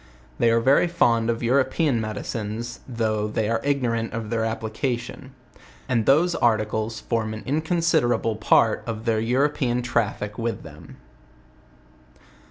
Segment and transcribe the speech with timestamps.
[0.39, 4.97] They are very fond of European medicines, though they are ignorant of their ap 118
[4.97, 9.83] JOURNAL OF plication: and those articles form an inconsiderable pa r t of the European
[9.83, 10.97] traffic with them.